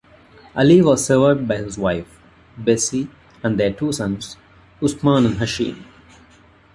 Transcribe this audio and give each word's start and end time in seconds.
Ali 0.55 0.81
was 0.81 1.05
survived 1.05 1.47
by 1.47 1.57
his 1.57 1.77
wife, 1.77 2.19
Bessie, 2.57 3.07
and 3.43 3.59
their 3.59 3.71
two 3.71 3.91
sons, 3.91 4.35
Usman 4.81 5.27
and 5.27 5.35
Hashim. 5.37 5.83